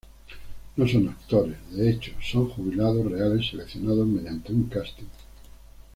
[0.77, 5.05] No son actores, de hecho, son jubilados reales seleccionados mediante un casting.